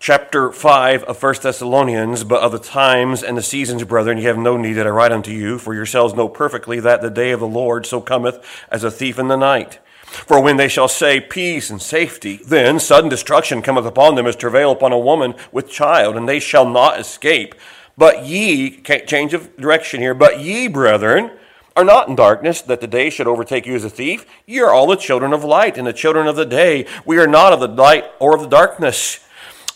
[0.00, 4.38] chapter 5 of 1 Thessalonians, but of the times and the seasons, brethren, ye have
[4.38, 7.40] no need that I write unto you, for yourselves know perfectly that the day of
[7.40, 9.78] the Lord so cometh as a thief in the night.
[10.04, 14.36] For when they shall say peace and safety, then sudden destruction cometh upon them as
[14.36, 17.54] travail upon a woman with child, and they shall not escape.
[17.98, 21.32] But ye, change of direction here, but ye, brethren,
[21.76, 24.24] are not in darkness, that the day should overtake you as a thief.
[24.46, 26.86] Ye are all the children of light and the children of the day.
[27.04, 29.20] We are not of the light or of the darkness.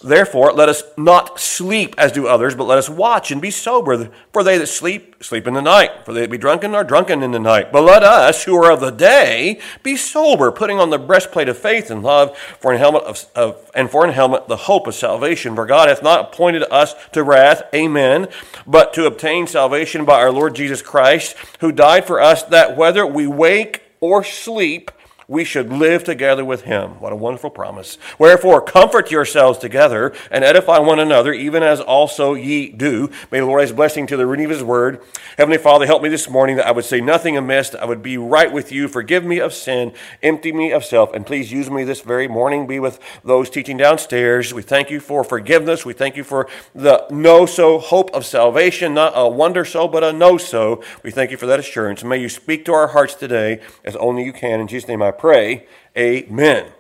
[0.05, 4.11] Therefore, let us not sleep as do others, but let us watch and be sober.
[4.35, 6.05] For they that sleep, sleep in the night.
[6.05, 7.73] For they that be drunken are drunken in the night.
[7.73, 11.57] But let us, who are of the day, be sober, putting on the breastplate of
[11.57, 14.95] faith and love, for an helmet of, of and for an helmet the hope of
[14.95, 15.55] salvation.
[15.55, 18.29] For God hath not appointed us to wrath, amen,
[18.67, 23.07] but to obtain salvation by our Lord Jesus Christ, who died for us, that whether
[23.07, 24.91] we wake or sleep,
[25.29, 27.01] we should live together with him.
[27.01, 27.99] What a wonderful promise.
[28.19, 33.11] Wherefore, comfort yourselves together and edify one another, even as also ye do.
[33.31, 35.03] May the Lord add his blessing to the reading of his word.
[35.37, 38.19] Heavenly Father, help me this morning that I would say nothing amiss, I would be
[38.19, 38.89] right with you.
[38.89, 42.67] Forgive me of sin, empty me of self, and please use me this very morning.
[42.67, 44.53] Be with those teaching downstairs.
[44.53, 45.85] We thank you for forgiveness.
[45.85, 50.05] We thank you for the no so hope of salvation, not a wonder so, but
[50.05, 50.83] a no so.
[51.03, 52.05] We thank you for that assurance.
[52.05, 54.61] May you speak to our hearts today as only you can.
[54.61, 55.67] In Jesus' name I pray.
[55.97, 56.73] Amen.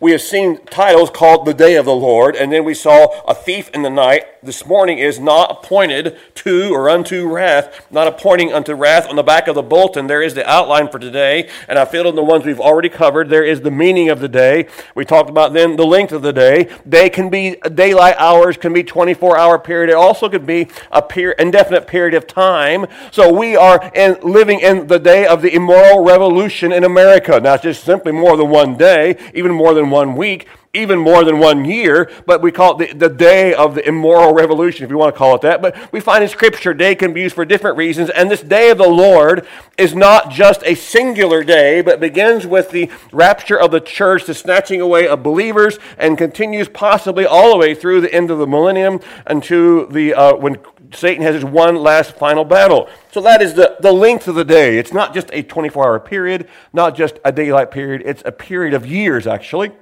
[0.00, 3.34] We have seen titles called The Day of the Lord, and then we saw A
[3.34, 4.24] Thief in the Night.
[4.42, 9.06] This morning is not appointed to or unto wrath, not appointing unto wrath.
[9.06, 12.06] On the back of the bulletin, there is the outline for today, and I filled
[12.06, 13.28] in the ones we've already covered.
[13.28, 14.66] There is the meaning of the day.
[14.94, 16.70] We talked about then the length of the day.
[16.88, 19.90] Day can be daylight hours, can be 24 hour period.
[19.90, 22.86] It also could be a period, indefinite period of time.
[23.10, 27.38] So we are in, living in the day of the immoral revolution in America.
[27.40, 31.24] Now, it's just simply more than one day, even more than one week, even more
[31.24, 34.90] than one year, but we call it the, the day of the immoral revolution, if
[34.90, 35.60] you want to call it that.
[35.60, 38.70] But we find in Scripture, day can be used for different reasons, and this day
[38.70, 43.72] of the Lord is not just a singular day, but begins with the rapture of
[43.72, 48.14] the church, the snatching away of believers, and continues possibly all the way through the
[48.14, 50.56] end of the millennium until the uh, when
[50.92, 52.88] Satan has his one last final battle.
[53.10, 54.78] So that is the, the length of the day.
[54.78, 58.74] It's not just a 24 hour period, not just a daylight period, it's a period
[58.74, 59.72] of years, actually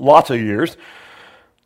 [0.00, 0.76] lots of years.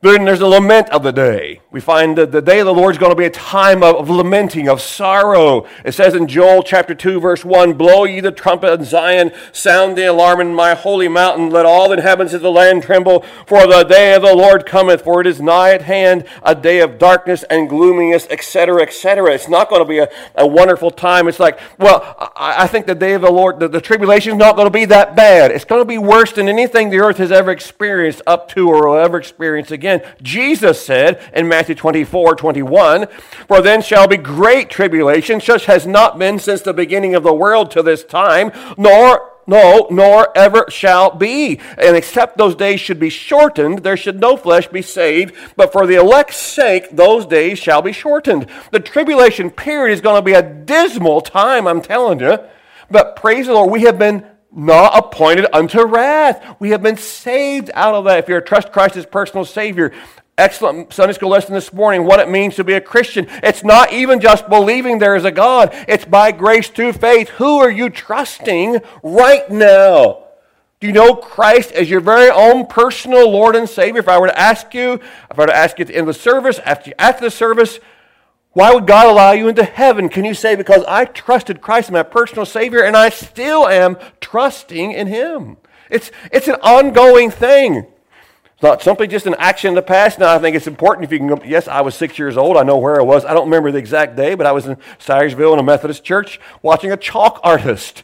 [0.02, 1.60] Then there's the lament of the day.
[1.70, 3.96] We find that the day of the Lord is going to be a time of,
[3.96, 5.66] of, lamenting, of sorrow.
[5.84, 9.98] It says in Joel chapter 2, verse 1 Blow ye the trumpet in Zion, sound
[9.98, 13.66] the alarm in my holy mountain, let all the inhabitants of the land tremble, for
[13.66, 16.98] the day of the Lord cometh, for it is nigh at hand, a day of
[16.98, 19.34] darkness and gloominess, etc., etc.
[19.34, 21.28] It's not going to be a, a wonderful time.
[21.28, 24.38] It's like, well, I, I think the day of the Lord, the, the tribulation is
[24.38, 25.50] not going to be that bad.
[25.50, 28.88] It's going to be worse than anything the earth has ever experienced up to or
[28.88, 30.14] will ever experience again again.
[30.22, 33.06] Jesus said in Matthew 24, 21,
[33.46, 37.34] For then shall be great tribulation, such has not been since the beginning of the
[37.34, 41.58] world to this time, nor no, nor ever shall be.
[41.76, 45.34] And except those days should be shortened, there should no flesh be saved.
[45.56, 48.46] But for the elect's sake, those days shall be shortened.
[48.70, 52.38] The tribulation period is going to be a dismal time, I'm telling you.
[52.90, 56.56] But praise the Lord, we have been not appointed unto wrath.
[56.58, 58.18] We have been saved out of that.
[58.18, 59.92] If you're trust Christ as personal Savior,
[60.36, 63.26] excellent Sunday school lesson this morning, what it means to be a Christian.
[63.42, 67.28] It's not even just believing there is a God, it's by grace through faith.
[67.30, 70.24] Who are you trusting right now?
[70.80, 74.00] Do you know Christ as your very own personal Lord and Savior?
[74.00, 76.08] If I were to ask you, if I were to ask you at the end
[76.08, 77.78] of the service, after, after the service,
[78.52, 80.08] why would God allow you into heaven?
[80.08, 84.90] Can you say, because I trusted Christ my personal Savior and I still am trusting
[84.90, 85.56] in Him?
[85.88, 87.86] It's, it's an ongoing thing.
[88.54, 90.18] It's not simply just an action in the past.
[90.18, 92.56] Now, I think it's important if you can go, yes, I was six years old.
[92.56, 93.24] I know where I was.
[93.24, 96.40] I don't remember the exact day, but I was in Syersville in a Methodist church
[96.60, 98.02] watching a chalk artist.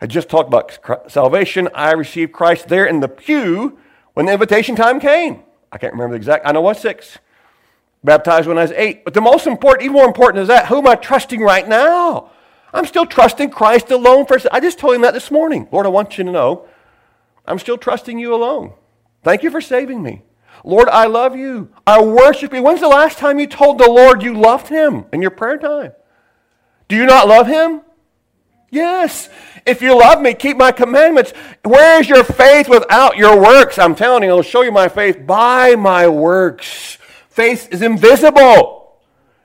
[0.00, 1.68] I just talked about salvation.
[1.74, 3.78] I received Christ there in the pew
[4.14, 5.42] when the invitation time came.
[5.72, 7.18] I can't remember the exact, I know I was six.
[8.02, 9.04] Baptized when I was eight.
[9.04, 12.30] But the most important, even more important is that, who am I trusting right now?
[12.72, 14.26] I'm still trusting Christ alone.
[14.26, 15.68] For, I just told him that this morning.
[15.70, 16.66] Lord, I want you to know,
[17.46, 18.72] I'm still trusting you alone.
[19.22, 20.22] Thank you for saving me.
[20.64, 21.70] Lord, I love you.
[21.86, 22.62] I worship you.
[22.62, 25.92] When's the last time you told the Lord you loved him in your prayer time?
[26.88, 27.82] Do you not love him?
[28.70, 29.28] Yes.
[29.66, 31.32] If you love me, keep my commandments.
[31.64, 33.78] Where is your faith without your works?
[33.78, 36.98] I'm telling you, I'll show you my faith by my works.
[37.40, 38.98] Faith is invisible.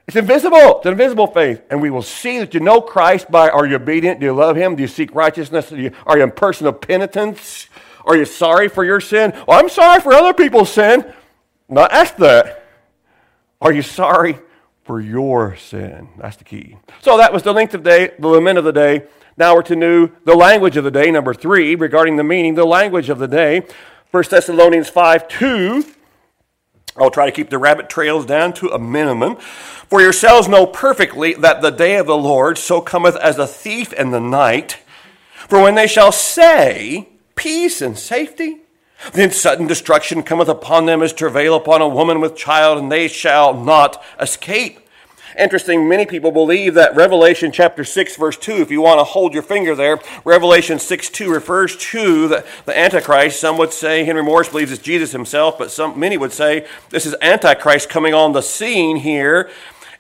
[0.06, 0.80] It's invisible.
[0.80, 1.62] It's an invisible faith.
[1.69, 4.19] And we will see that you know Christ by are you obedient?
[4.19, 4.75] Do you love Him?
[4.75, 5.71] Do you seek righteousness?
[5.71, 7.69] You, are you in person of penitence?
[8.03, 9.31] Are you sorry for your sin?
[9.47, 11.09] Well, I'm sorry for other people's sin.
[11.69, 12.65] Not ask that.
[13.62, 14.39] Are you sorry
[14.83, 16.09] for your sin?
[16.18, 16.75] That's the key.
[17.00, 19.03] So that was the length of the day, the lament of the day.
[19.38, 22.65] Now we're to know the language of the day, number three, regarding the meaning, the
[22.65, 23.62] language of the day.
[24.12, 25.94] 1 Thessalonians 5 2.
[26.97, 29.36] I'll try to keep the rabbit trails down to a minimum.
[29.36, 33.92] For yourselves know perfectly that the day of the Lord so cometh as a thief
[33.94, 34.80] in the night.
[35.47, 38.62] For when they shall say, Peace and safety,
[39.12, 43.09] then sudden destruction cometh upon them as travail upon a woman with child, and they
[43.09, 44.80] shall not escape.
[45.37, 49.33] Interesting, many people believe that Revelation chapter 6, verse 2, if you want to hold
[49.33, 53.41] your finger there, Revelation 6 2 refers to the, the Antichrist.
[53.41, 57.05] Some would say, Henry Morris believes it's Jesus himself, but some, many would say this
[57.05, 59.49] is Antichrist coming on the scene here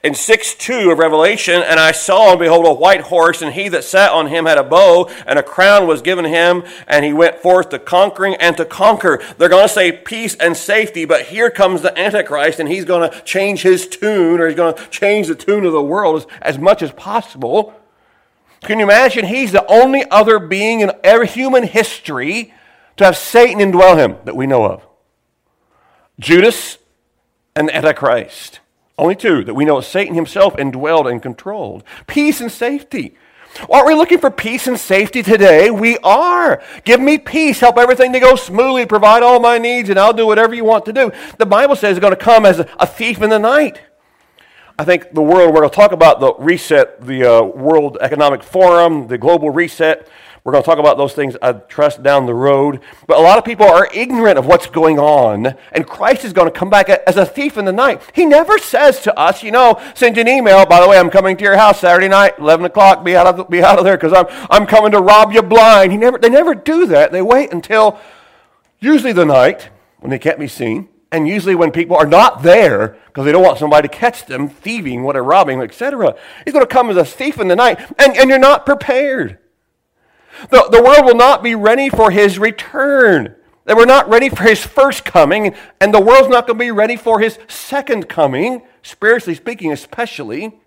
[0.05, 3.67] in 6 2 of Revelation, and I saw and behold a white horse, and he
[3.69, 7.11] that sat on him had a bow, and a crown was given him, and he
[7.11, 9.19] went forth to conquering and to conquer.
[9.39, 13.09] They're going to say peace and safety, but here comes the Antichrist, and he's going
[13.09, 16.27] to change his tune, or he's going to change the tune of the world as,
[16.55, 17.73] as much as possible.
[18.61, 19.25] Can you imagine?
[19.25, 22.53] He's the only other being in every human history
[22.97, 24.85] to have Satan indwell him that we know of
[26.19, 26.77] Judas
[27.55, 28.59] and the Antichrist.
[28.97, 31.83] Only two that we know Satan himself indwelled and controlled.
[32.07, 33.17] Peace and safety.
[33.69, 35.69] Aren't we looking for peace and safety today?
[35.69, 36.61] We are.
[36.83, 37.59] Give me peace.
[37.59, 38.85] Help everything to go smoothly.
[38.85, 41.11] Provide all my needs, and I'll do whatever you want to do.
[41.37, 43.81] The Bible says it's going to come as a thief in the night.
[44.77, 48.43] I think the world, we're going to talk about the reset, the uh, World Economic
[48.43, 50.09] Forum, the global reset.
[50.43, 52.81] We're going to talk about those things, I trust, down the road.
[53.07, 56.51] But a lot of people are ignorant of what's going on, and Christ is going
[56.51, 58.01] to come back as a thief in the night.
[58.13, 61.37] He never says to us, you know, send an email, by the way, I'm coming
[61.37, 64.11] to your house Saturday night, 11 o'clock, be out of, be out of there because
[64.11, 65.93] I'm, I'm coming to rob you blind.
[65.93, 67.13] He never, they never do that.
[67.13, 67.97] They wait until
[68.81, 69.69] usually the night
[69.99, 73.41] when they can't be seen, and usually when people are not there because they don't
[73.41, 76.13] want somebody to catch them thieving, what they're robbing, etc.
[76.43, 79.39] He's going to come as a thief in the night, and, and you're not prepared.
[80.49, 83.33] The, the world will not be ready for his return.
[83.63, 86.71] They were not ready for his first coming, and the world's not going to be
[86.71, 90.59] ready for his second coming, spiritually speaking, especially.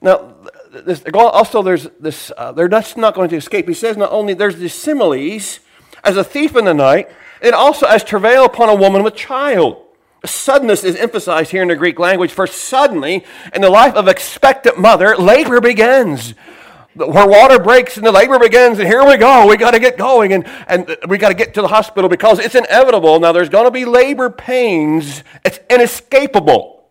[0.00, 0.34] Now,
[0.72, 3.68] this, also, there's this, uh, they're not going to escape.
[3.68, 5.60] He says not only there's the similes
[6.02, 7.08] as a thief in the night,
[7.42, 9.84] it also as travail upon a woman with child.
[10.24, 13.24] Suddenness is emphasized here in the Greek language, for suddenly,
[13.54, 16.34] in the life of expectant mother, labor begins
[16.94, 19.46] where water breaks and the labor begins, and here we go.
[19.46, 22.38] We got to get going, and, and we got to get to the hospital because
[22.38, 23.18] it's inevitable.
[23.18, 26.84] Now, there's going to be labor pains, it's inescapable.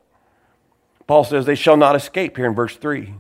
[1.08, 3.14] Paul says they shall not escape here in verse 3.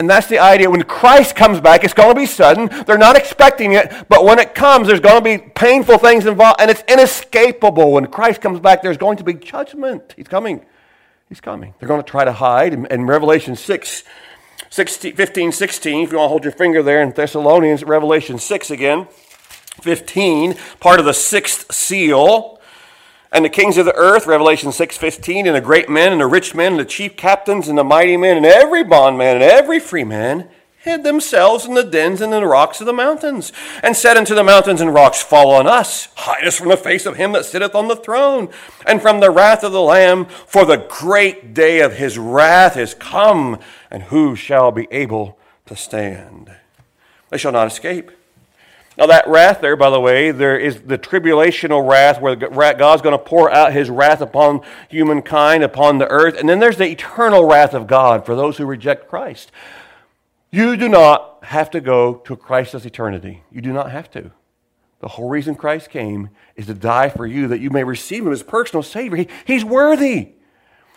[0.00, 0.70] And that's the idea.
[0.70, 2.68] When Christ comes back, it's going to be sudden.
[2.86, 6.60] They're not expecting it, but when it comes, there's going to be painful things involved,
[6.60, 7.90] and it's inescapable.
[7.92, 10.14] When Christ comes back, there's going to be judgment.
[10.16, 10.64] He's coming.
[11.28, 11.74] He's coming.
[11.78, 12.74] They're going to try to hide.
[12.74, 14.04] In, Revelation 6,
[14.70, 18.70] 16, 15, 16, if you want to hold your finger there in Thessalonians, Revelation 6
[18.70, 19.08] again.
[19.82, 22.57] 15, part of the sixth seal.
[23.30, 26.54] And the kings of the earth, Revelation 6:15, and the great men and the rich
[26.54, 30.04] men and the chief captains and the mighty men and every bondman and every free
[30.04, 30.48] man
[30.88, 33.52] hid themselves in the dens and in the rocks of the mountains,
[33.82, 37.04] and said unto the mountains and rocks, Fall on us, hide us from the face
[37.04, 38.48] of him that sitteth on the throne,
[38.86, 42.94] and from the wrath of the Lamb, for the great day of his wrath is
[42.94, 43.58] come,
[43.90, 46.50] and who shall be able to stand?
[47.30, 48.10] They shall not escape.
[48.98, 53.16] Now, that wrath there, by the way, there is the tribulational wrath where God's going
[53.16, 56.36] to pour out his wrath upon humankind, upon the earth.
[56.36, 59.52] And then there's the eternal wrath of God for those who reject Christ.
[60.50, 63.44] You do not have to go to Christ's eternity.
[63.52, 64.32] You do not have to.
[64.98, 68.32] The whole reason Christ came is to die for you that you may receive him
[68.32, 69.18] as personal Savior.
[69.18, 70.32] He, he's worthy.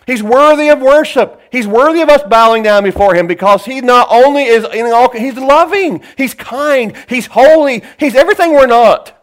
[0.08, 1.40] He's worthy of worship.
[1.52, 5.12] He's worthy of us bowing down before him because he not only is in all,
[5.12, 9.18] he's loving, he's kind, he's holy, he's everything we're not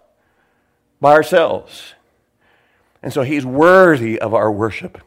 [1.01, 1.95] by ourselves.
[3.03, 5.03] And so he's worthy of our worship.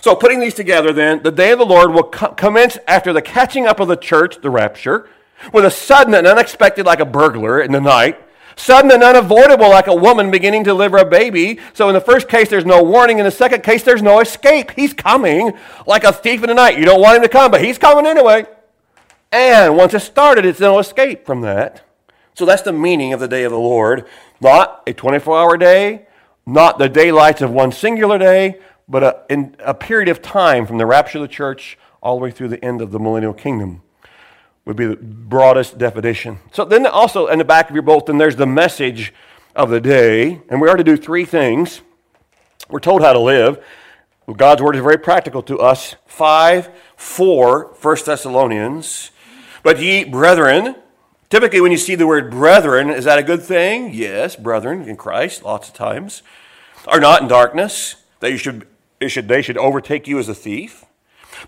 [0.00, 3.22] So, putting these together, then, the day of the Lord will co- commence after the
[3.22, 5.08] catching up of the church, the rapture,
[5.52, 8.18] with a sudden and unexpected, like a burglar in the night,
[8.58, 11.58] sudden and unavoidable, like a woman beginning to deliver a baby.
[11.72, 13.18] So, in the first case, there's no warning.
[13.18, 14.72] In the second case, there's no escape.
[14.72, 15.52] He's coming
[15.86, 16.78] like a thief in the night.
[16.78, 18.46] You don't want him to come, but he's coming anyway.
[19.30, 21.84] And once it's started, it's no escape from that.
[22.34, 24.06] So, that's the meaning of the day of the Lord.
[24.40, 26.06] Not a 24 hour day,
[26.44, 30.78] not the daylights of one singular day, but a, in a period of time from
[30.78, 33.82] the rapture of the church all the way through the end of the millennial kingdom
[34.68, 36.40] would be the broadest definition.
[36.52, 39.14] So then also in the back of your bulletin, there's the message
[39.56, 41.80] of the day, and we are to do three things.
[42.68, 43.64] We're told how to live.
[44.36, 45.96] God's word is very practical to us.
[46.04, 49.10] 5 four, First Thessalonians.
[49.62, 50.76] But ye, brethren,
[51.30, 53.94] typically when you see the word brethren, is that a good thing?
[53.94, 56.22] Yes, brethren in Christ, lots of times,
[56.86, 57.94] are not in darkness.
[58.20, 58.66] They should,
[59.06, 60.84] should, they should overtake you as a thief.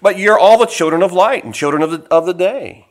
[0.01, 2.87] But you're all the children of light and children of the, of the day.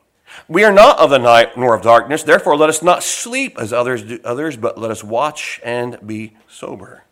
[0.48, 2.24] We are not of the night nor of darkness.
[2.24, 6.34] Therefore, let us not sleep as others do others, but let us watch and be
[6.48, 7.04] sober.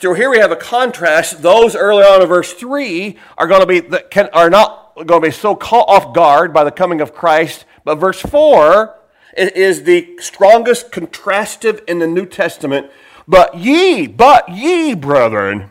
[0.00, 1.42] So here we have a contrast.
[1.42, 5.20] Those early on in verse 3 are going to be that can, are not going
[5.20, 7.66] to be so caught off guard by the coming of Christ.
[7.84, 8.96] But verse 4
[9.36, 12.90] is the strongest contrastive in the New Testament.
[13.28, 15.70] But ye, but ye, brethren,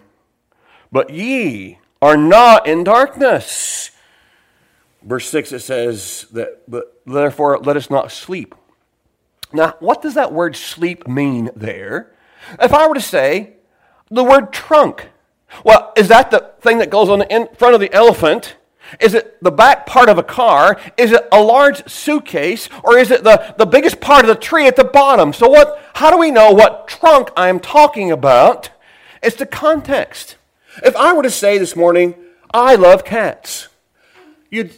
[0.91, 3.91] but ye are not in darkness.
[5.03, 8.55] Verse 6 it says that, but therefore let us not sleep.
[9.51, 12.11] Now, what does that word sleep mean there?
[12.61, 13.53] If I were to say,
[14.11, 15.09] the word trunk.
[15.63, 18.55] Well, is that the thing that goes on the in front of the elephant?
[18.99, 20.79] Is it the back part of a car?
[20.97, 22.69] Is it a large suitcase?
[22.83, 25.33] Or is it the, the biggest part of the tree at the bottom?
[25.33, 28.69] So what how do we know what trunk I'm talking about?
[29.21, 30.37] It's the context.
[30.83, 32.15] If I were to say this morning,
[32.53, 33.67] I love cats,
[34.49, 34.73] you'd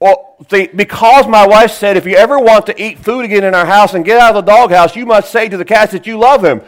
[0.00, 3.54] well, see, because my wife said if you ever want to eat food again in
[3.54, 6.06] our house and get out of the doghouse, you must say to the cats that
[6.06, 6.62] you love them.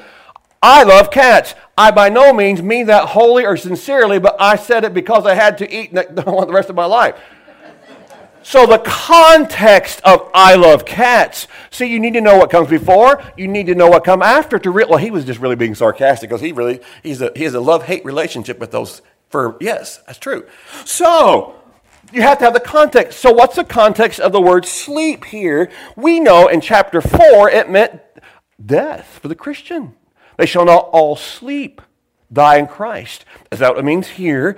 [0.63, 1.55] I love cats.
[1.77, 5.35] I by no means mean that wholly or sincerely, but I said it because I
[5.35, 7.19] had to eat I want the rest of my life.
[8.43, 11.47] So the context of I love cats.
[11.71, 13.23] See, you need to know what comes before.
[13.37, 14.89] You need to know what comes after to real.
[14.89, 17.61] Well, he was just really being sarcastic because he really he's a he has a
[17.61, 19.01] love hate relationship with those.
[19.31, 20.47] For yes, that's true.
[20.85, 21.62] So
[22.13, 23.21] you have to have the context.
[23.21, 25.71] So what's the context of the word sleep here?
[25.97, 28.01] We know in chapter four it meant
[28.65, 29.95] death for the Christian.
[30.39, 31.81] They shall not all sleep,
[32.33, 33.25] die in Christ.
[33.51, 34.57] Is that what it means here?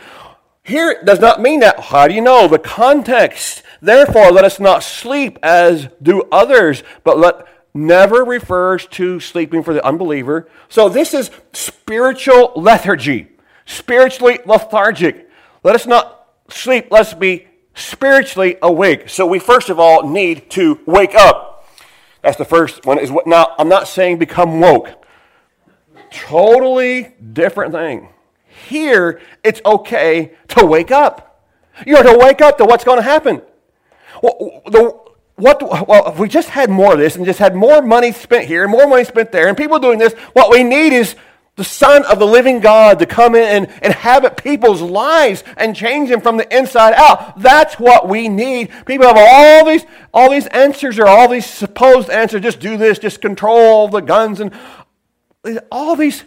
[0.63, 1.79] Here it does not mean that.
[1.79, 2.49] How do you know?
[2.49, 3.63] The context.
[3.83, 9.75] Therefore, let us not sleep as do others, but let never refers to sleeping for
[9.75, 10.49] the unbeliever.
[10.69, 13.29] So this is spiritual lethargy,
[13.67, 15.29] spiritually lethargic.
[15.63, 16.24] Let us not
[16.55, 19.09] sleep, let's be spiritually awake.
[19.09, 21.69] So we first of all need to wake up.
[22.23, 22.99] That's the first one.
[22.99, 24.89] Is what now I'm not saying become woke.
[26.11, 28.09] Totally different thing.
[28.69, 31.43] Here, it's okay to wake up.
[31.87, 33.43] You're to wake up to what's going to happen.
[34.23, 34.97] Well, the,
[35.35, 38.47] what, well, if we just had more of this and just had more money spent
[38.47, 41.17] here and more money spent there and people doing this, what we need is
[41.57, 46.09] the Son of the living God to come in and inhabit people's lives and change
[46.09, 47.41] them from the inside out.
[47.41, 48.73] That's what we need.
[48.87, 52.43] People have all these, all these answers or all these supposed answers.
[52.43, 54.53] Just do this, just control the guns and
[55.71, 56.25] all these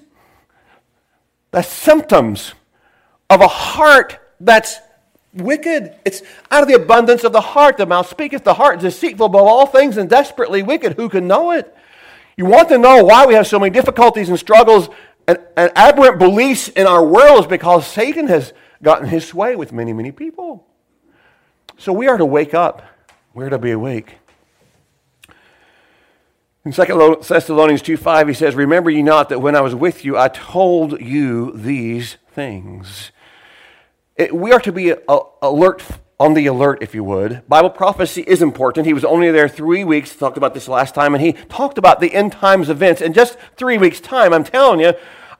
[1.51, 2.53] the symptoms
[3.29, 4.77] of a heart that's
[5.33, 5.95] wicked.
[6.05, 8.43] It's out of the abundance of the heart the mouth speaketh.
[8.43, 10.93] The heart is deceitful above all things and desperately wicked.
[10.93, 11.73] Who can know it?
[12.35, 14.89] You want to know why we have so many difficulties and struggles
[15.27, 19.73] and, and aberrant beliefs in our world is because Satan has gotten his way with
[19.73, 20.65] many, many people.
[21.77, 22.83] So we are to wake up.
[23.33, 24.15] We're to be awake.
[26.65, 30.03] In 2 Thessalonians 2 5, he says, Remember ye not that when I was with
[30.03, 33.11] you, I told you these things.
[34.15, 35.83] It, we are to be alert,
[36.19, 37.47] on the alert, if you would.
[37.47, 38.87] Bible prophecy is important.
[38.87, 41.99] He was only there three weeks, talked about this last time, and he talked about
[41.99, 43.01] the end times events.
[43.01, 44.93] In just three weeks' time, I'm telling you,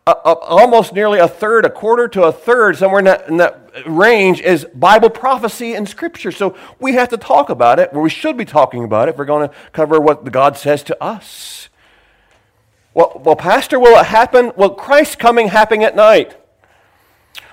[0.05, 4.39] almost nearly a third, a quarter to a third, somewhere in that, in that, range,
[4.41, 6.31] is Bible prophecy and Scripture.
[6.31, 9.17] So we have to talk about it, or we should be talking about it if
[9.17, 11.69] we're going to cover what God says to us.
[12.93, 14.51] Well, well, Pastor, will it happen?
[14.55, 16.35] Will Christ's coming happen at night?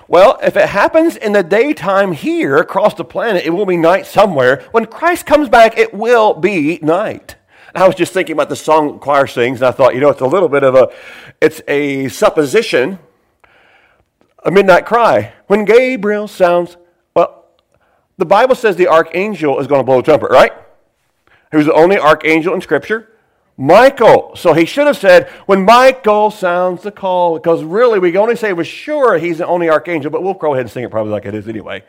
[0.07, 4.05] Well, if it happens in the daytime here across the planet, it will be night
[4.05, 4.63] somewhere.
[4.71, 7.37] When Christ comes back, it will be night.
[7.73, 10.21] I was just thinking about the song choir sings, and I thought, you know, it's
[10.21, 10.89] a little bit of a,
[11.41, 12.99] it's a supposition,
[14.45, 15.33] a midnight cry.
[15.47, 16.77] When Gabriel sounds,
[17.15, 17.47] well,
[18.17, 20.53] the Bible says the archangel is going to blow a trumpet, right?
[21.51, 23.14] Was the only archangel in Scripture.
[23.57, 24.35] Michael.
[24.35, 28.35] So he should have said, when Michael sounds the call, because really we can only
[28.35, 31.11] say with sure he's the only archangel, but we'll go ahead and sing it probably
[31.11, 31.83] like it is anyway.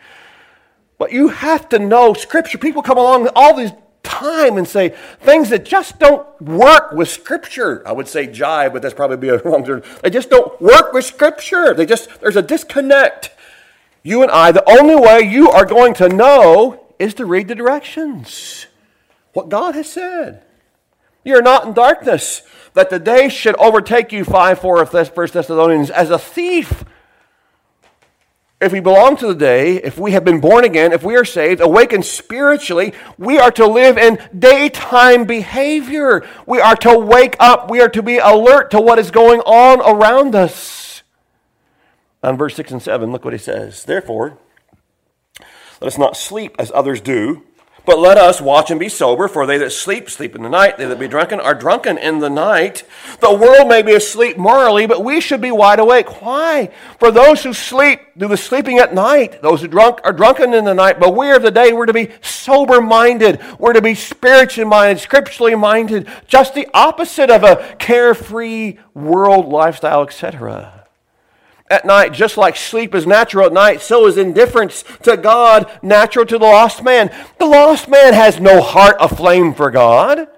[0.98, 2.58] But you have to know Scripture.
[2.58, 7.82] People come along all these time and say things that just don't work with Scripture.
[7.86, 9.82] I would say jive, but that's probably be a wrong term.
[10.02, 11.74] They just don't work with Scripture.
[11.74, 13.32] They just there's a disconnect.
[14.02, 17.56] You and I, the only way you are going to know is to read the
[17.56, 18.66] directions.
[19.32, 20.44] What God has said.
[21.26, 22.42] You're not in darkness.
[22.74, 26.84] that the day should overtake you, 5 4 of this, 1 Thessalonians, as a thief.
[28.60, 31.24] If we belong to the day, if we have been born again, if we are
[31.24, 36.24] saved, awakened spiritually, we are to live in daytime behavior.
[36.46, 37.70] We are to wake up.
[37.70, 41.02] We are to be alert to what is going on around us.
[42.22, 43.84] On verse 6 and 7, look what he says.
[43.84, 44.38] Therefore,
[45.80, 47.42] let us not sleep as others do
[47.86, 50.76] but let us watch and be sober, for they that sleep, sleep in the night.
[50.76, 52.82] They that be drunken are drunken in the night.
[53.20, 56.20] The world may be asleep morally, but we should be wide awake.
[56.20, 56.70] Why?
[56.98, 59.40] For those who sleep do the sleeping at night.
[59.40, 60.98] Those who drunk are drunken in the night.
[60.98, 63.40] But we of the day, we're to be sober minded.
[63.58, 66.08] We're to be spiritually minded, scripturally minded.
[66.26, 70.85] Just the opposite of a carefree world lifestyle, etc
[71.70, 76.26] at night, just like sleep is natural at night, so is indifference to God natural
[76.26, 77.10] to the lost man.
[77.38, 80.28] The lost man has no heart aflame for God.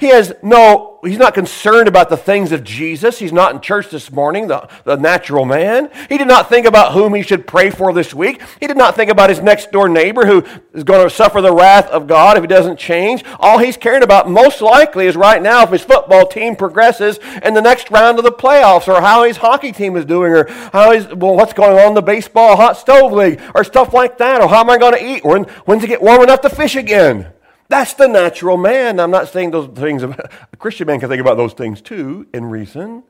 [0.00, 3.18] He has no, he's not concerned about the things of Jesus.
[3.18, 5.90] He's not in church this morning, the, the natural man.
[6.08, 8.40] He did not think about whom he should pray for this week.
[8.60, 11.52] He did not think about his next door neighbor who is going to suffer the
[11.52, 13.24] wrath of God if he doesn't change.
[13.40, 17.54] All he's caring about most likely is right now if his football team progresses in
[17.54, 20.92] the next round of the playoffs or how his hockey team is doing or how
[20.92, 24.40] he's, well, what's going on in the baseball hot stove league or stuff like that
[24.40, 26.50] or how am I going to eat or when, when's it get warm enough to
[26.50, 27.32] fish again.
[27.72, 29.00] That's the natural man.
[29.00, 32.44] I'm not saying those things, a Christian man can think about those things too in
[32.44, 33.02] reason.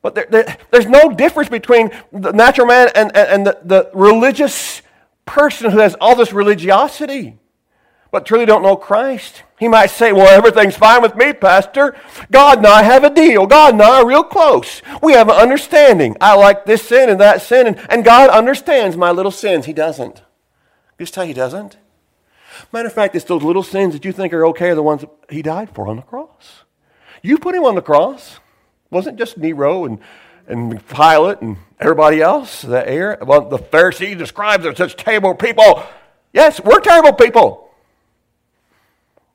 [0.00, 3.90] But there, there, there's no difference between the natural man and, and, and the, the
[3.92, 4.80] religious
[5.26, 7.36] person who has all this religiosity
[8.10, 9.42] but truly don't know Christ.
[9.58, 11.96] He might say, Well, everything's fine with me, Pastor.
[12.30, 13.46] God and I have a deal.
[13.46, 14.80] God and I are real close.
[15.02, 16.16] We have an understanding.
[16.18, 19.66] I like this sin and that sin, and, and God understands my little sins.
[19.66, 20.22] He doesn't.
[20.98, 21.76] Just tell you he doesn't.
[22.72, 25.04] Matter of fact, it's those little sins that you think are okay are the ones
[25.30, 26.64] he died for on the cross.
[27.22, 28.34] You put him on the cross.
[28.34, 29.98] It wasn't just Nero and,
[30.46, 33.18] and Pilate and everybody else, the air.
[33.22, 35.82] Well, the Pharisees, the scribes are such terrible people.
[36.32, 37.70] Yes, we're terrible people.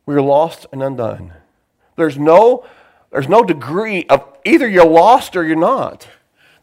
[0.06, 1.34] We're lost and undone.
[1.96, 2.66] There's no,
[3.12, 6.08] there's no degree of either you're lost or you're not.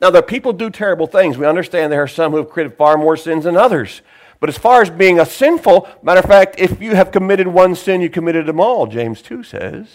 [0.01, 1.39] Now, the people do terrible things.
[1.39, 4.03] We understand there are some who have committed far more sins than others.
[4.41, 7.75] But as far as being a sinful, matter of fact, if you have committed one
[7.75, 9.89] sin, you committed them all, James 2 says.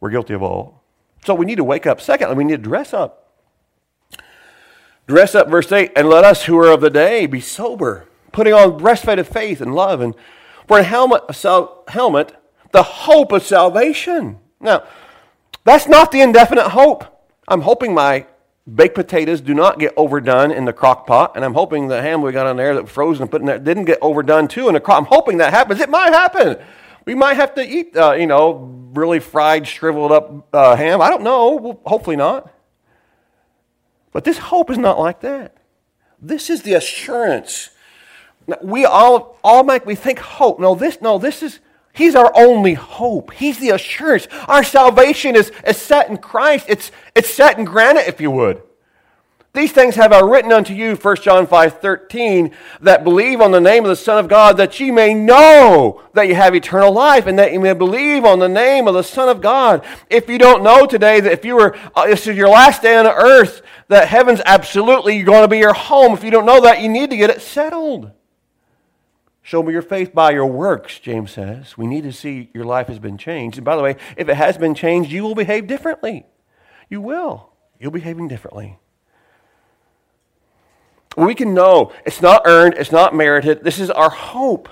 [0.00, 0.82] We're guilty of all.
[1.24, 2.00] So we need to wake up.
[2.00, 3.20] Secondly, we need to dress up.
[5.06, 8.54] Dress up, verse 8, and let us who are of the day be sober, putting
[8.54, 10.14] on breastplate of faith and love, and
[10.66, 12.34] for a helmet, a helmet,
[12.72, 14.38] the hope of salvation.
[14.60, 14.84] Now,
[15.64, 17.04] that's not the indefinite hope.
[17.46, 18.26] I'm hoping my
[18.72, 22.22] baked potatoes do not get overdone in the crock pot, and I'm hoping the ham
[22.22, 24.68] we got on there that was frozen and put in there didn't get overdone too
[24.68, 24.98] in the crock.
[24.98, 25.80] I'm hoping that happens.
[25.80, 26.56] It might happen.
[27.04, 31.02] We might have to eat, uh, you know, really fried, shriveled up uh, ham.
[31.02, 31.56] I don't know.
[31.56, 32.50] Well, hopefully not.
[34.12, 35.56] But this hope is not like that.
[36.20, 37.70] This is the assurance.
[38.62, 40.58] We all all make we think hope.
[40.58, 41.60] No, this no, this is
[41.94, 43.32] He's our only hope.
[43.32, 44.26] He's the assurance.
[44.48, 46.66] Our salvation is, is set in Christ.
[46.68, 48.62] It's, it's set in granite, if you would.
[49.52, 53.60] These things have I written unto you, 1 John 5 13, that believe on the
[53.60, 57.28] name of the Son of God, that ye may know that you have eternal life,
[57.28, 59.84] and that you may believe on the name of the Son of God.
[60.10, 62.96] If you don't know today that if you were, uh, this is your last day
[62.96, 66.80] on earth, that heaven's absolutely going to be your home, if you don't know that,
[66.80, 68.10] you need to get it settled.
[69.46, 71.76] Show me your faith by your works, James says.
[71.76, 73.58] We need to see your life has been changed.
[73.58, 76.24] And by the way, if it has been changed, you will behave differently.
[76.88, 77.52] You will.
[77.78, 78.78] You'll be behaving differently.
[81.14, 83.62] We can know it's not earned, it's not merited.
[83.62, 84.70] This is our hope.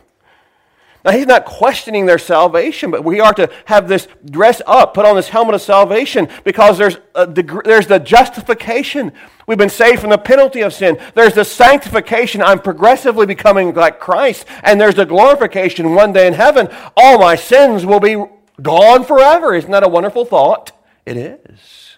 [1.04, 5.04] Now, he's not questioning their salvation, but we are to have this dress up, put
[5.04, 9.12] on this helmet of salvation, because there's, there's the justification.
[9.48, 10.98] We've been saved from the penalty of sin.
[11.14, 12.40] There's the sanctification.
[12.40, 14.46] I'm progressively becoming like Christ.
[14.62, 16.68] And there's the glorification one day in heaven.
[16.96, 18.24] All my sins will be
[18.60, 19.54] gone forever.
[19.54, 20.70] Isn't that a wonderful thought?
[21.04, 21.96] It is.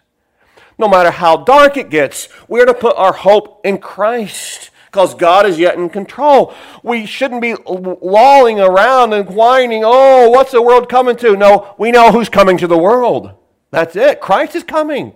[0.78, 5.44] No matter how dark it gets, we're to put our hope in Christ because God
[5.44, 6.54] is yet in control.
[6.85, 11.37] We shouldn't be lolling around and whining, oh, what's the world coming to?
[11.37, 13.33] No, we know who's coming to the world.
[13.72, 14.20] That's it.
[14.20, 15.14] Christ is coming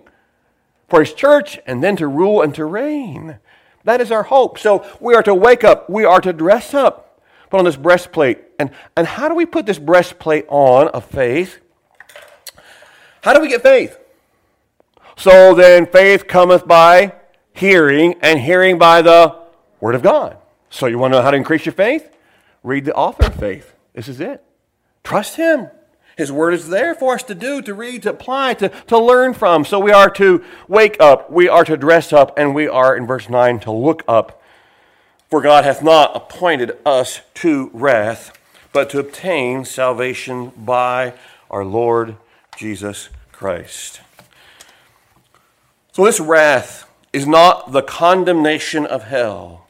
[0.89, 3.39] for his church and then to rule and to reign.
[3.85, 4.59] That is our hope.
[4.59, 8.39] So we are to wake up, we are to dress up, put on this breastplate.
[8.59, 11.59] And, and how do we put this breastplate on of faith?
[13.21, 13.97] How do we get faith?
[15.15, 17.13] So then faith cometh by
[17.53, 19.39] hearing, and hearing by the
[19.79, 20.37] Word of God.
[20.69, 22.15] So you want to know how to increase your faith?
[22.63, 23.73] Read the author of faith.
[23.93, 24.43] This is it.
[25.03, 25.69] Trust Him.
[26.17, 29.33] His word is there for us to do, to read, to apply, to, to learn
[29.33, 29.63] from.
[29.63, 33.07] So we are to wake up, we are to dress up, and we are, in
[33.07, 34.43] verse 9, to look up.
[35.29, 38.37] For God hath not appointed us to wrath,
[38.73, 41.13] but to obtain salvation by
[41.49, 42.17] our Lord
[42.57, 44.01] Jesus Christ.
[45.93, 49.68] So this wrath is not the condemnation of hell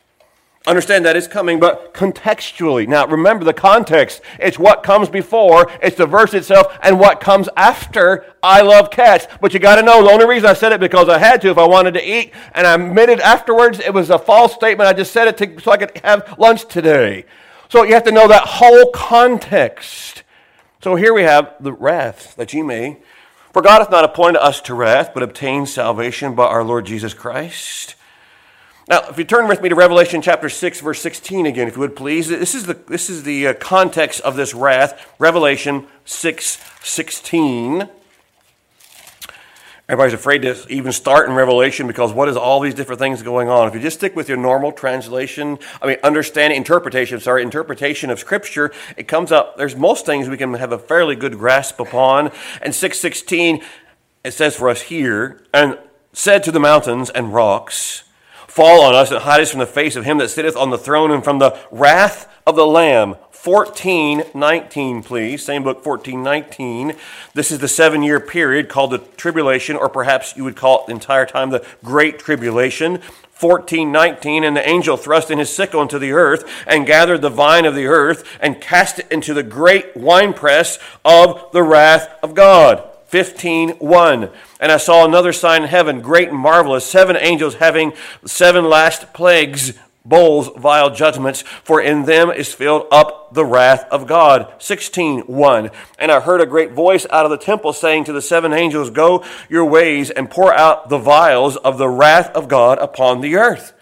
[0.68, 2.86] Understand that is coming, but contextually.
[2.86, 4.22] Now, remember the context.
[4.40, 9.26] It's what comes before, it's the verse itself, and what comes after I love cats.
[9.40, 11.50] But you got to know the only reason I said it because I had to
[11.50, 14.90] if I wanted to eat, and I admitted afterwards it was a false statement.
[14.90, 17.26] I just said it to, so I could have lunch today.
[17.70, 20.24] So you have to know that whole context.
[20.84, 22.98] So here we have the wrath that ye may.
[23.54, 27.14] For God hath not appointed us to wrath, but obtained salvation by our Lord Jesus
[27.14, 27.96] Christ
[28.90, 31.80] now, if you turn with me to Revelation chapter 6, verse 16 again, if you
[31.82, 32.28] would please.
[32.28, 35.14] This is the, this is the uh, context of this wrath.
[35.20, 37.88] Revelation 6, 16.
[39.88, 43.48] Everybody's afraid to even start in Revelation because what is all these different things going
[43.48, 43.68] on?
[43.68, 48.20] If you just stick with your normal translation, I mean, understanding, interpretation, sorry, interpretation of
[48.20, 52.32] Scripture, it comes up, there's most things we can have a fairly good grasp upon.
[52.60, 53.62] And 616,
[54.24, 55.78] it says for us here, and
[56.12, 58.04] said to the mountains and rocks,
[58.60, 60.78] fall on us and hide us from the face of him that sitteth on the
[60.78, 63.12] throne and from the wrath of the Lamb.
[63.12, 65.46] 1419, please.
[65.46, 66.94] Same book, 1419.
[67.34, 70.88] This is the seven year period called the tribulation, or perhaps you would call it
[70.88, 72.96] the entire time the Great Tribulation.
[73.40, 77.64] 1419 and the angel thrust in his sickle into the earth and gathered the vine
[77.64, 82.89] of the earth and cast it into the great winepress of the wrath of god
[83.10, 87.94] 15 1 and I saw another sign in heaven, great and marvelous, seven angels having
[88.26, 89.74] seven last plagues,
[90.06, 94.52] bowls, vial judgments, for in them is filled up the wrath of God.
[94.60, 95.72] 16, 1.
[95.98, 98.90] And I heard a great voice out of the temple saying to the seven angels,
[98.90, 103.38] Go your ways and pour out the vials of the wrath of God upon the
[103.38, 103.74] earth.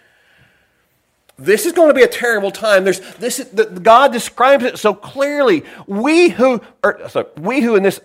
[1.40, 2.84] This is going to be a terrible time.
[2.84, 3.38] There's this.
[3.38, 5.66] The, God describes it so clearly.
[5.86, 8.00] We who, or, sorry, we who in this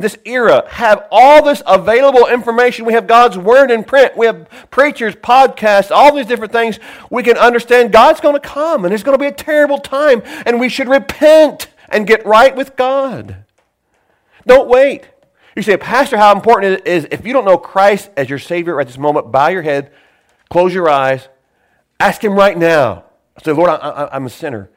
[0.00, 2.84] this era have all this available information.
[2.84, 4.16] We have God's Word in print.
[4.16, 6.78] We have preachers, podcasts, all these different things.
[7.10, 10.22] We can understand God's going to come and it's going to be a terrible time
[10.46, 13.44] and we should repent and get right with God.
[14.46, 15.08] Don't wait.
[15.56, 18.80] You say, Pastor, how important it is if you don't know Christ as your Savior
[18.80, 19.92] at this moment, bow your head,
[20.50, 21.28] close your eyes,
[22.00, 23.04] ask Him right now.
[23.42, 24.70] Say, Lord, I, am a sinner.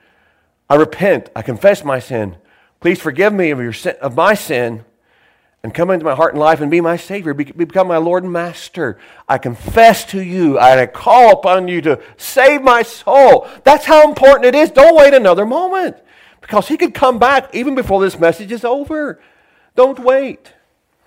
[0.70, 1.30] I repent.
[1.36, 2.38] I confess my sin.
[2.80, 4.86] Please forgive me of, your sin, of my sin
[5.68, 8.24] and come into my heart and life and be my Savior, be, become my Lord
[8.24, 8.98] and Master.
[9.28, 13.46] I confess to you and I call upon you to save my soul.
[13.66, 14.72] That's how important it is.
[14.72, 15.98] Don't wait another moment
[16.40, 19.20] because He could come back even before this message is over.
[19.76, 20.54] Don't wait.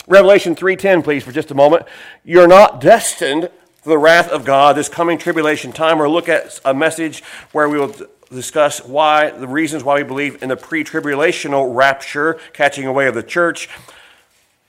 [0.06, 1.86] Revelation 3:10 please for just a moment.
[2.22, 3.48] You're not destined
[3.82, 7.66] for the wrath of God this coming tribulation time or look at a message where
[7.66, 7.94] we will
[8.30, 13.22] discuss why the reasons why we believe in the pre-tribulational rapture catching away of the
[13.22, 13.70] church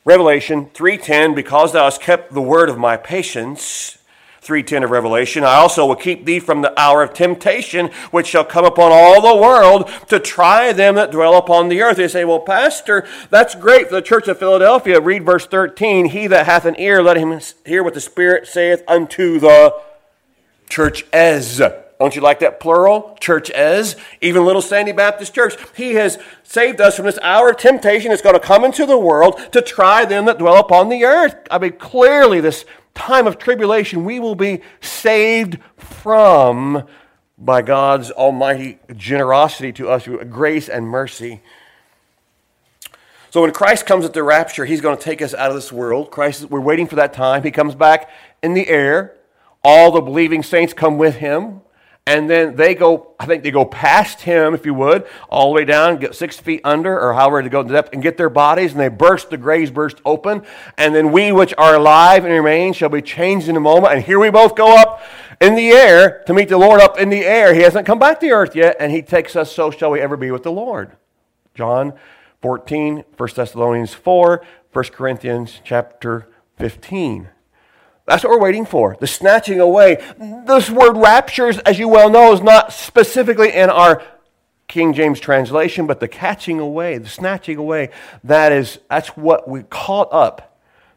[0.04, 4.00] Revelation 3:10 because thou hast kept the word of my patience
[4.42, 8.44] 3:10 of Revelation I also will keep thee from the hour of temptation which shall
[8.44, 11.98] come upon all the world to try them that dwell upon the earth.
[11.98, 15.00] They say well pastor that's great for the church of Philadelphia.
[15.00, 18.84] Read verse 13 he that hath an ear let him hear what the spirit saith
[18.88, 19.76] unto the
[20.68, 21.62] church as
[22.02, 23.16] don't you like that plural?
[23.20, 25.56] Church as, even Little Sandy Baptist Church.
[25.76, 28.98] He has saved us from this hour of temptation that's going to come into the
[28.98, 31.36] world to try them that dwell upon the earth.
[31.52, 36.88] I mean, clearly, this time of tribulation we will be saved from
[37.38, 41.42] by God's almighty generosity to us, through grace and mercy.
[43.30, 45.72] So when Christ comes at the rapture, he's going to take us out of this
[45.72, 46.10] world.
[46.10, 47.44] Christ, we're waiting for that time.
[47.44, 48.10] He comes back
[48.42, 49.16] in the air.
[49.64, 51.62] All the believing saints come with him
[52.08, 55.56] and then they go, I think they go past him, if you would, all the
[55.56, 58.72] way down, get six feet under, or however to go depth, and get their bodies,
[58.72, 60.42] and they burst, the graves burst open.
[60.78, 63.94] And then we which are alive and remain shall be changed in a moment.
[63.94, 65.04] And here we both go up
[65.40, 67.54] in the air to meet the Lord up in the air.
[67.54, 70.18] He hasn't come back to earth yet, and he takes us, so shall we ever
[70.18, 70.98] be with the Lord.
[71.54, 71.94] John
[72.42, 77.30] 14, 1 Thessalonians 4, 1 Corinthians chapter 15.
[78.06, 80.04] That's what we're waiting for the snatching away.
[80.46, 84.02] This word raptures, as you well know, is not specifically in our
[84.68, 87.90] King James translation, but the catching away, the snatching away,
[88.24, 90.52] that is, that's what we caught up.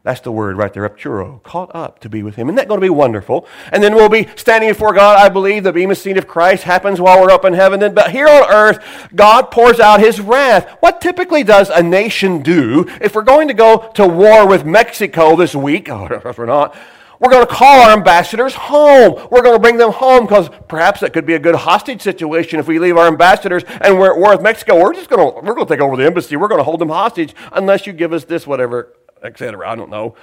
[0.05, 2.47] That's the word right there, rapturo, caught up to be with him.
[2.47, 3.47] Isn't that going to be wonderful?
[3.71, 5.17] And then we'll be standing before God.
[5.19, 7.79] I believe the beam bema seat of Christ happens while we're up in heaven.
[7.79, 10.69] Then, But here on earth, God pours out his wrath.
[10.79, 15.35] What typically does a nation do if we're going to go to war with Mexico
[15.35, 15.89] this week?
[15.95, 16.75] Oh, we're not.
[17.19, 19.27] We're going to call our ambassadors home.
[19.31, 22.59] We're going to bring them home because perhaps that could be a good hostage situation
[22.59, 24.79] if we leave our ambassadors and we're at war with Mexico.
[24.79, 26.35] We're just going to, we're going to take over the embassy.
[26.35, 28.93] We're going to hold them hostage unless you give us this, whatever
[29.25, 29.67] etc.
[29.69, 30.15] I don't know.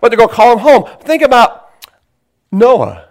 [0.00, 0.88] But they're going to call them home.
[1.02, 1.70] Think about
[2.50, 3.06] Noah.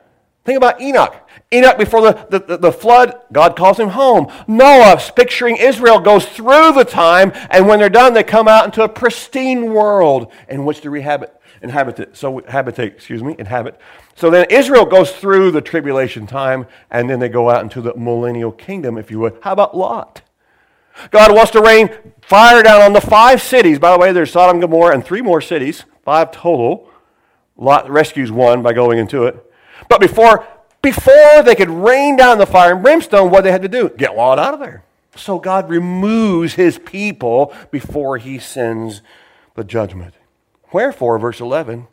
[0.46, 1.16] Think about Enoch.
[1.54, 4.32] Enoch, before the, the, the, flood, God calls him home.
[4.48, 8.84] Noah, picturing Israel, goes through the time, and when they're done, they come out into
[8.84, 11.32] a pristine world in which to rehabit,
[11.62, 12.18] inhabit it.
[12.18, 13.80] So habitate, excuse me, inhabit.
[14.16, 17.96] So then Israel goes through the tribulation time, and then they go out into the
[17.96, 19.38] millennial kingdom, if you would.
[19.42, 20.22] How about Lot?
[21.12, 21.90] God wants to rain
[22.22, 23.80] fire down on the five cities.
[23.80, 26.90] By the way, there's Sodom, Gomorrah, and three more cities, five total.
[27.56, 29.52] Lot rescues one by going into it.
[29.90, 30.46] But before,
[30.82, 33.90] before they could rain down the fire and brimstone, what they had to do?
[33.90, 34.84] Get Lot out of there.
[35.16, 39.02] So God removes his people before he sends
[39.56, 40.14] the judgment.
[40.72, 41.88] Wherefore, verse 11,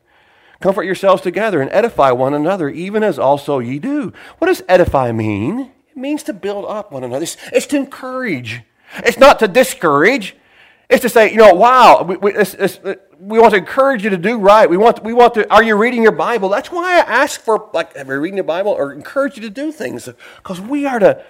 [0.61, 4.12] comfort yourselves together and edify one another, even as also ye do.
[4.39, 5.71] What does edify mean?
[5.91, 8.62] It means to build up one another, it's, it's to encourage.
[8.99, 10.37] It's not to discourage.
[10.89, 14.05] It's to say, you know, wow, we, we, it's, it's, uh, we want to encourage
[14.05, 14.71] you to do right.
[14.71, 16.49] We want, we want to, are you reading your Bible?
[16.49, 19.51] That's why I ask for, like, have you reading the Bible or encourage you to
[19.51, 20.09] do things?
[20.37, 21.25] Because we are to,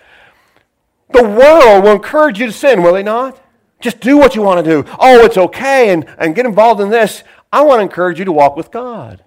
[1.10, 3.40] the world will encourage you to sin, will they not?
[3.80, 4.88] Just do what you want to do.
[4.98, 7.22] Oh, it's okay, and, and get involved in this.
[7.52, 9.22] I want to encourage you to walk with God.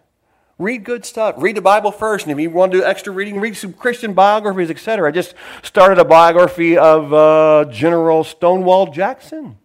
[0.57, 1.35] Read good stuff.
[1.37, 4.13] Read the Bible first, and if you want to do extra reading, read some Christian
[4.13, 5.07] biographies, etc.
[5.07, 5.33] I just
[5.63, 9.57] started a biography of uh, General Stonewall Jackson.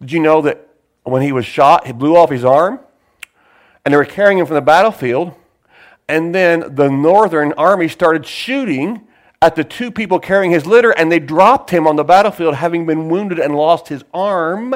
[0.00, 0.68] Did you know that
[1.04, 2.80] when he was shot, he blew off his arm,
[3.84, 5.34] and they were carrying him from the battlefield,
[6.08, 9.05] and then the Northern Army started shooting
[9.42, 12.86] at the two people carrying his litter, and they dropped him on the battlefield, having
[12.86, 14.74] been wounded and lost his arm.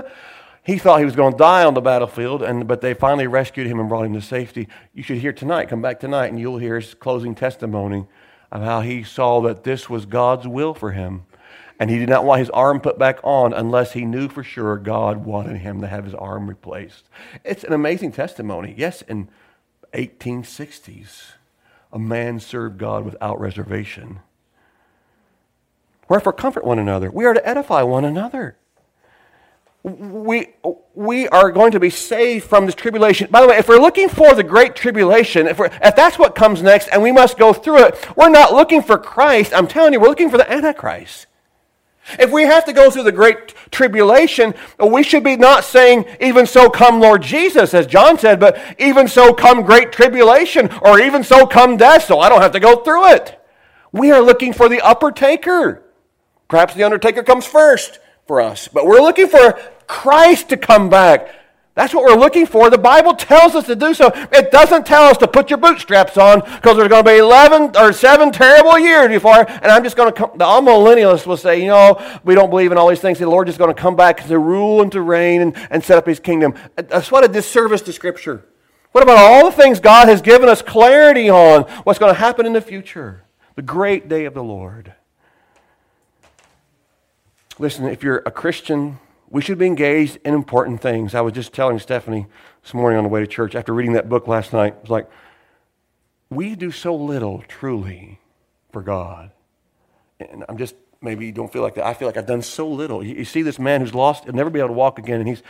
[0.62, 3.66] He thought he was going to die on the battlefield, and, but they finally rescued
[3.66, 4.68] him and brought him to safety.
[4.92, 8.06] You should hear tonight, come back tonight, and you'll hear his closing testimony
[8.52, 11.22] of how he saw that this was God's will for him.
[11.78, 14.76] And he did not want his arm put back on unless he knew for sure
[14.76, 17.08] God wanted him to have his arm replaced.
[17.42, 18.74] It's an amazing testimony.
[18.76, 19.30] Yes, in
[19.94, 21.32] 1860s,
[21.90, 24.20] a man served God without reservation.
[26.10, 27.10] Wherefore, comfort one another.
[27.10, 28.58] We are to edify one another
[29.82, 30.48] we,
[30.94, 33.28] we are going to be saved from this tribulation.
[33.30, 36.62] By the way, if we're looking for the great tribulation, if, if that's what comes
[36.62, 39.52] next and we must go through it, we're not looking for Christ.
[39.54, 41.26] I'm telling you, we're looking for the Antichrist.
[42.18, 46.46] If we have to go through the great tribulation, we should be not saying, even
[46.46, 51.22] so come Lord Jesus, as John said, but even so come great tribulation, or even
[51.22, 53.40] so come death, so I don't have to go through it.
[53.92, 55.84] We are looking for the upper taker.
[56.50, 58.68] Perhaps the undertaker comes first for us.
[58.68, 61.34] But we're looking for Christ to come back.
[61.74, 62.68] That's what we're looking for.
[62.68, 64.10] The Bible tells us to do so.
[64.32, 67.76] It doesn't tell us to put your bootstraps on because there's going to be 11
[67.76, 69.48] or 7 terrible years before.
[69.48, 70.32] And I'm just going to come.
[70.36, 73.18] The millennialists will say, you know, we don't believe in all these things.
[73.18, 75.96] The Lord is going to come back to rule and to reign and, and set
[75.96, 76.54] up his kingdom.
[76.74, 78.44] That's what a disservice to Scripture.
[78.92, 81.62] What about all the things God has given us clarity on?
[81.84, 83.24] What's going to happen in the future?
[83.54, 84.94] The great day of the Lord.
[87.60, 91.14] Listen, if you're a Christian, we should be engaged in important things.
[91.14, 92.24] I was just telling Stephanie
[92.62, 94.72] this morning on the way to church after reading that book last night.
[94.76, 95.10] It was like,
[96.30, 98.18] we do so little truly
[98.72, 99.32] for God.
[100.18, 101.84] And I'm just, maybe you don't feel like that.
[101.84, 103.04] I feel like I've done so little.
[103.04, 105.28] You, you see this man who's lost, he'll never be able to walk again, and
[105.28, 105.42] he's,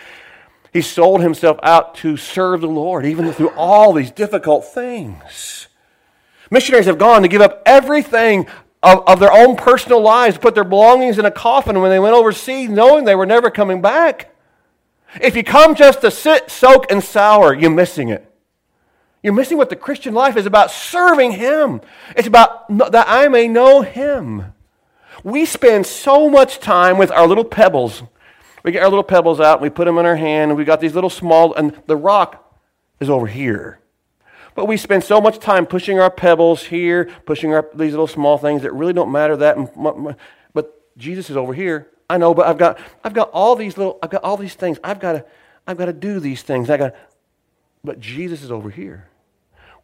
[0.73, 5.69] he sold himself out to serve the Lord, even through all these difficult things.
[6.51, 8.49] Missionaries have gone to give up everything
[8.83, 12.15] of, of their own personal lives, put their belongings in a coffin when they went
[12.15, 14.35] overseas, knowing they were never coming back.
[15.21, 18.27] If you come just to sit, soak, and sour, you're missing it.
[19.23, 21.81] You're missing what the Christian life is about serving Him.
[22.17, 24.55] It's about that I may know Him.
[25.23, 28.03] We spend so much time with our little pebbles.
[28.63, 30.65] We get our little pebbles out, and we put them in our hand, and we
[30.65, 32.59] got these little small, and the rock
[33.01, 33.80] is over here.
[34.55, 38.39] But we spend so much time pushing our pebbles here, pushing our, these little small
[38.39, 40.17] things that really don't matter that.
[40.53, 41.89] But Jesus is over here.
[42.09, 44.79] I know, but I've got, I've got all these little, I've got all these things.
[44.83, 45.25] I've got to,
[45.67, 46.69] I've got to do these things.
[46.69, 46.95] I got,
[47.85, 49.09] but Jesus is over here.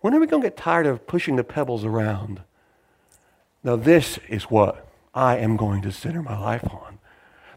[0.01, 2.41] When are we going to get tired of pushing the pebbles around?
[3.63, 6.99] Now, this is what I am going to center my life on,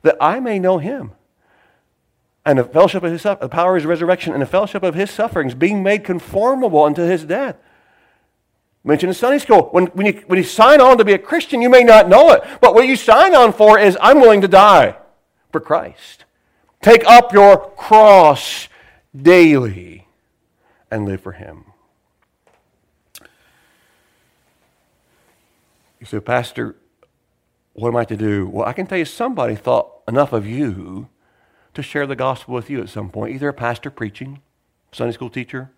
[0.04, 1.12] that I may know Him
[2.50, 5.12] and the fellowship of his the power of his resurrection and the fellowship of his
[5.12, 7.56] sufferings, being made conformable unto his death.
[8.84, 9.70] Mentioned in Sunday school.
[9.72, 12.32] When, when, you, when you sign on to be a Christian, you may not know
[12.32, 14.96] it, but what you sign on for is I'm willing to die
[15.52, 16.26] for Christ.
[16.82, 18.68] Take up your cross
[19.16, 20.08] daily
[20.90, 21.66] and live for him.
[26.00, 26.78] You say, Pastor,
[27.74, 28.48] what am I to do?
[28.48, 31.10] Well, I can tell you somebody thought enough of you
[31.74, 33.34] to share the gospel with you at some point.
[33.34, 34.42] Either a pastor preaching,
[34.92, 35.72] Sunday school teacher,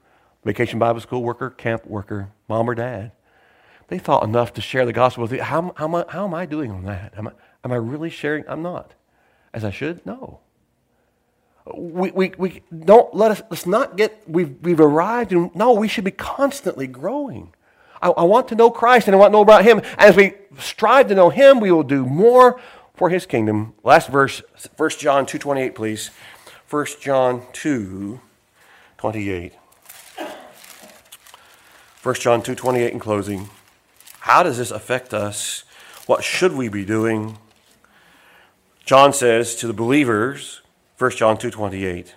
[0.44, 3.12] vacation Bible school worker, camp worker, mom or dad.
[3.88, 5.44] They thought enough to share the gospel with you.
[5.44, 7.14] How, how, am, I, how am I doing on that?
[7.18, 7.32] Am I,
[7.66, 8.46] am I really sharing?
[8.48, 8.94] I'm not.
[9.54, 10.06] As I should?
[10.06, 10.40] No.
[11.76, 15.88] We, we, we don't let us, let's not get, we've, we've arrived and no, we
[15.88, 17.54] should be constantly growing.
[18.02, 19.82] I, I want to know Christ and I want to know about Him.
[19.98, 22.60] As we strive to know Him, we will do more
[22.94, 23.74] for His kingdom.
[23.84, 24.42] Last verse,
[24.78, 26.12] 1 John 2.28, please.
[26.70, 28.22] 1 John 2,
[28.98, 29.54] 28.
[32.04, 33.50] 1 John 2.28 in closing.
[34.22, 35.64] How does this affect us?
[36.06, 37.38] What should we be doing?
[38.86, 40.62] John says to the believers,
[40.98, 42.14] 1 John 2.28,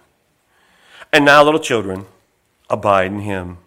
[1.13, 2.07] And now, little children,
[2.71, 3.59] abide in him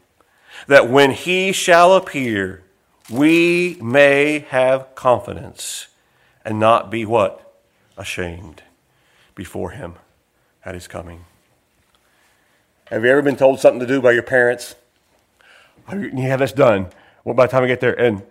[0.68, 2.64] that when he shall appear,
[3.10, 5.88] we may have confidence
[6.48, 7.62] and not be what?
[7.98, 8.64] Ashamed
[9.36, 9.96] before him
[10.64, 11.26] at his coming.
[12.86, 14.76] Have you ever been told something to do by your parents?
[15.92, 16.88] You have this done.
[17.26, 18.24] Well, by the time I get there, and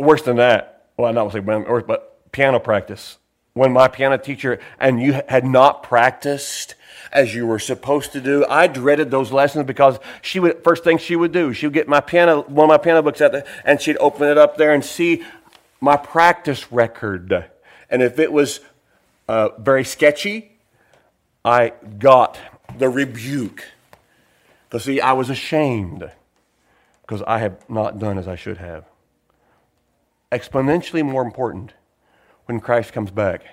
[0.00, 3.18] worse than that, well, not say but piano practice.
[3.52, 6.76] When my piano teacher and you had not practiced
[7.12, 8.44] as you were supposed to do.
[8.48, 11.88] I dreaded those lessons because she would first thing she would do, she would get
[11.88, 14.72] my piano one of my piano books out there, and she'd open it up there
[14.72, 15.24] and see
[15.86, 17.50] my practice record.
[17.88, 18.60] And if it was
[19.28, 20.58] uh, very sketchy,
[21.44, 22.38] I got
[22.76, 23.64] the rebuke.
[24.68, 26.10] Because see, I was ashamed
[27.00, 28.84] because I have not done as I should have.
[30.30, 31.72] Exponentially more important
[32.44, 33.44] when Christ comes back,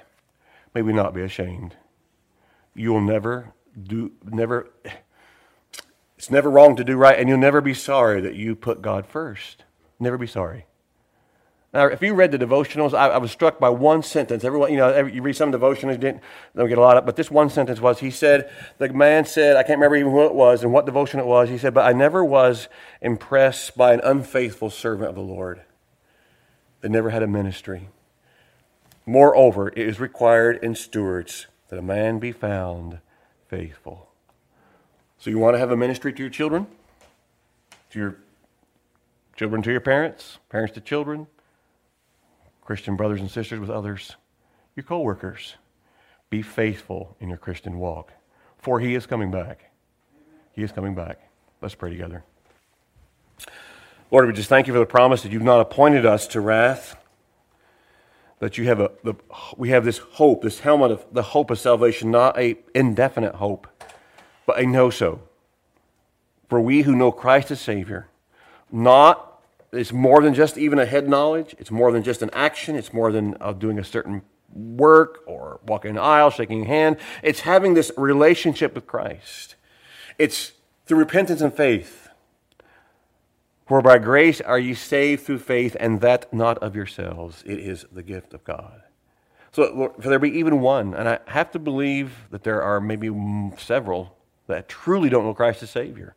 [0.74, 1.76] may we not be ashamed
[2.76, 4.70] you'll never do, never,
[6.18, 9.06] it's never wrong to do right, and you'll never be sorry that you put God
[9.06, 9.64] first.
[10.00, 10.66] Never be sorry.
[11.74, 14.44] Now, if you read the devotionals, I, I was struck by one sentence.
[14.44, 16.22] Everyone, you know, every, you read some devotionals, didn't
[16.56, 19.58] don't get a lot of, but this one sentence was, he said, the man said,
[19.58, 21.50] I can't remember even who it was and what devotion it was.
[21.50, 22.68] He said, but I never was
[23.02, 25.62] impressed by an unfaithful servant of the Lord
[26.82, 27.90] that never had a ministry.
[29.08, 33.00] Moreover, it is required in stewards that a man be found
[33.48, 34.10] faithful.
[35.18, 36.68] So, you want to have a ministry to your children?
[37.92, 38.18] To your
[39.36, 41.28] children to your parents, parents to children,
[42.64, 44.16] Christian brothers and sisters with others,
[44.76, 45.56] your co workers.
[46.30, 48.12] Be faithful in your Christian walk,
[48.58, 49.72] for he is coming back.
[50.54, 51.20] He is coming back.
[51.62, 52.24] Let's pray together.
[54.10, 56.96] Lord, we just thank you for the promise that you've not appointed us to wrath
[58.44, 59.14] that you have a the,
[59.56, 63.68] we have this hope, this helmet of the hope of salvation, not a indefinite hope,
[64.46, 65.22] but a know so.
[66.50, 68.10] For we who know Christ as Savior,
[68.70, 69.33] not
[69.74, 71.56] it's more than just even a head knowledge.
[71.58, 72.76] It's more than just an action.
[72.76, 74.22] It's more than uh, doing a certain
[74.54, 76.98] work or walking an aisle, shaking a hand.
[77.22, 79.56] It's having this relationship with Christ.
[80.20, 80.54] It's
[80.86, 82.04] through repentance and faith
[83.66, 87.44] for by grace are ye saved through faith, and that not of yourselves.
[87.46, 88.82] It is the gift of God.
[89.52, 93.10] So, for there be even one, and I have to believe that there are maybe
[93.58, 96.16] several that truly don't know Christ as Savior.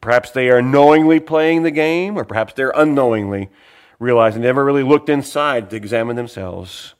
[0.00, 3.50] Perhaps they are knowingly playing the game, or perhaps they're unknowingly
[3.98, 6.94] realizing they never really looked inside to examine themselves.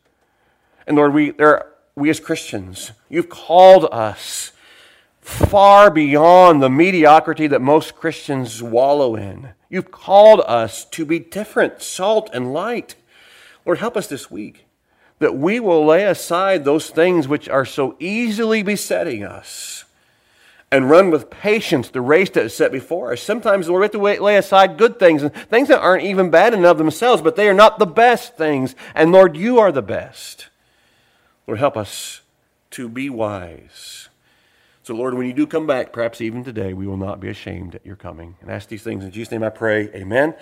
[0.86, 4.52] And Lord, we, there, we as Christians, you've called us
[5.20, 9.50] far beyond the mediocrity that most Christians wallow in.
[9.70, 12.94] You've called us to be different, salt and light.
[13.64, 14.66] Lord, help us this week
[15.20, 19.83] that we will lay aside those things which are so easily besetting us
[20.74, 23.22] and run with patience the race that is set before us.
[23.22, 26.64] Sometimes we have to lay aside good things and things that aren't even bad in
[26.64, 28.74] of themselves, but they are not the best things.
[28.94, 30.48] And Lord, you are the best.
[31.46, 32.22] Lord, help us
[32.72, 34.08] to be wise
[34.84, 37.74] so, Lord, when you do come back, perhaps even today, we will not be ashamed
[37.74, 38.36] at your coming.
[38.42, 39.88] And ask these things in Jesus' name I pray.
[39.94, 40.34] Amen.